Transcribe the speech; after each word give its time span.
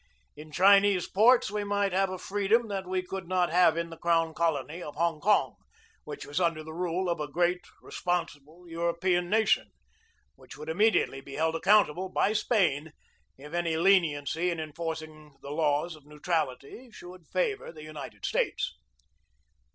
In 0.35 0.51
Chinese 0.51 1.07
ports 1.07 1.51
we 1.51 1.63
might 1.63 1.93
have 1.93 2.09
a 2.09 2.17
freedom 2.17 2.67
that 2.69 2.87
we 2.87 3.03
could 3.03 3.27
not 3.27 3.51
have 3.51 3.77
in 3.77 3.91
the 3.91 3.97
crown 3.99 4.33
colony 4.33 4.81
of 4.81 4.95
Hong 4.95 5.19
Kong, 5.19 5.57
which 6.05 6.25
was 6.25 6.41
under 6.41 6.63
the 6.63 6.73
rule 6.73 7.07
of 7.07 7.19
a 7.19 7.27
great, 7.27 7.61
responsible 7.83 8.67
European 8.67 9.29
nation, 9.29 9.69
which 10.33 10.57
would 10.57 10.69
immediately 10.69 11.21
be 11.21 11.35
held 11.35 11.55
accountable 11.55 12.09
by 12.09 12.33
Spain 12.33 12.93
if 13.37 13.53
any 13.53 13.77
leniency 13.77 14.49
in 14.49 14.59
enforcing 14.59 15.37
the 15.43 15.51
laws 15.51 15.95
of 15.95 16.03
neu 16.05 16.17
trality 16.17 16.91
should 16.91 17.27
favor 17.27 17.71
the 17.71 17.83
United 17.83 18.25
States. 18.25 18.73